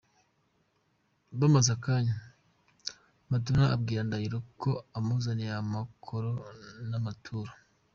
Bamaze 1.39 1.69
akanya, 1.77 2.15
Maduna 3.29 3.63
abwira 3.75 4.05
Ndahiro 4.07 4.37
ko 4.61 4.71
amuzaniye 4.97 5.51
amakoro 5.63 6.31
n’amaturo. 6.89 7.51